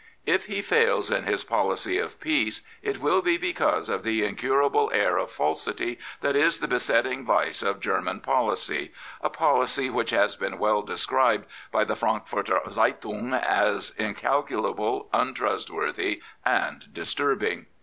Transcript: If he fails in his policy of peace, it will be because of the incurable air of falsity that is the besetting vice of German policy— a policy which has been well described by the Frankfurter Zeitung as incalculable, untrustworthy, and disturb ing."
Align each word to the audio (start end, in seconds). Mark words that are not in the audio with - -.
If 0.25 0.45
he 0.45 0.63
fails 0.63 1.11
in 1.11 1.25
his 1.25 1.43
policy 1.43 1.99
of 1.99 2.19
peace, 2.19 2.63
it 2.81 2.97
will 2.99 3.21
be 3.21 3.37
because 3.37 3.87
of 3.87 4.01
the 4.01 4.25
incurable 4.25 4.89
air 4.91 5.17
of 5.19 5.29
falsity 5.29 5.99
that 6.21 6.35
is 6.35 6.57
the 6.57 6.67
besetting 6.67 7.23
vice 7.23 7.61
of 7.61 7.79
German 7.79 8.19
policy— 8.19 8.91
a 9.21 9.29
policy 9.29 9.91
which 9.91 10.09
has 10.09 10.35
been 10.35 10.57
well 10.57 10.81
described 10.81 11.45
by 11.71 11.83
the 11.83 11.95
Frankfurter 11.95 12.61
Zeitung 12.67 13.35
as 13.35 13.91
incalculable, 13.91 15.07
untrustworthy, 15.13 16.23
and 16.43 16.91
disturb 16.91 17.43
ing." 17.43 17.67